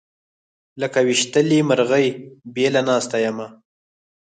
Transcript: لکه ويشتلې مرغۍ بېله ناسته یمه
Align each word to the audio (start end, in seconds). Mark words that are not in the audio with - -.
لکه 0.81 0.99
ويشتلې 1.07 1.59
مرغۍ 1.69 2.07
بېله 2.53 2.81
ناسته 2.89 3.17
یمه 3.25 3.47